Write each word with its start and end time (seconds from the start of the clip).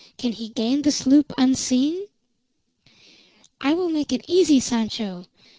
Can 0.17 0.31
he 0.31 0.49
gain 0.49 0.81
the 0.81 0.91
sloop 0.91 1.31
unseen?" 1.37 2.07
"I 3.61 3.75
will 3.75 3.89
make 3.91 4.11
it 4.11 4.25
easy, 4.27 4.59
Sancho. 4.59 5.25